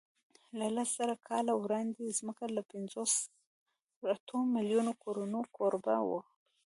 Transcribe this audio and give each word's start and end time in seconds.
له 0.57 0.67
لسزره 0.75 1.15
کاله 1.29 1.53
وړاندې 1.57 2.15
ځمکه 2.19 2.45
له 2.55 2.61
پینځو 2.71 3.03
تر 3.97 4.07
اتو 4.17 4.37
میلیونو 4.55 4.91
کورونو 5.03 5.39
کوربه 5.55 5.97
وه. 6.09 6.21